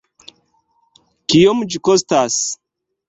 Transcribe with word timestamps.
Kiom 1.33 1.61
ĝi 1.75 1.83
kostos? 1.89 2.43